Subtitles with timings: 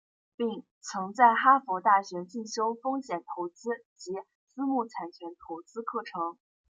[0.35, 4.13] 并曾在哈佛大学进修风险投资及
[4.47, 6.39] 私募产权投资课程。